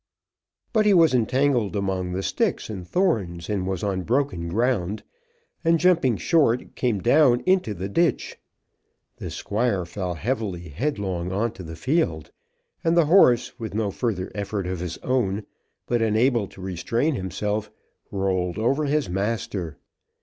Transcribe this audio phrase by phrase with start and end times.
[0.73, 5.03] But he was entangled among the sticks and thorns and was on broken ground,
[5.63, 8.39] and jumping short, came down into the ditch.
[9.17, 12.31] The Squire fell heavily head long on to the field,
[12.83, 15.45] and the horse, with no further effort of his own,
[15.85, 17.69] but unable to restrain himself,
[18.09, 19.77] rolled over his master.